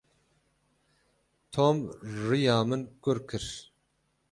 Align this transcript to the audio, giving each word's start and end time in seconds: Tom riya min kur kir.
Tom 1.53 1.77
riya 2.27 2.55
min 2.69 2.83
kur 3.01 3.19
kir. 3.29 3.43